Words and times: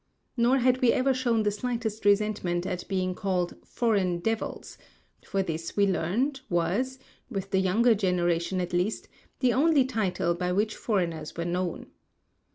Nor 0.35 0.57
had 0.57 0.81
we 0.81 0.91
ever 0.93 1.13
shown 1.13 1.43
the 1.43 1.51
slightest 1.51 2.05
resentment 2.05 2.65
at 2.65 2.87
being 2.87 3.13
called 3.13 3.53
"foreign 3.63 4.17
devils"; 4.17 4.79
for 5.23 5.43
this, 5.43 5.77
we 5.77 5.85
learned, 5.85 6.41
was, 6.49 6.97
with 7.29 7.51
the 7.51 7.59
younger 7.59 7.93
generation 7.93 8.59
at 8.59 8.73
least, 8.73 9.07
the 9.41 9.53
only 9.53 9.85
title 9.85 10.33
by 10.33 10.51
which 10.51 10.75
foreigners 10.75 11.37
were 11.37 11.45
known. 11.45 11.91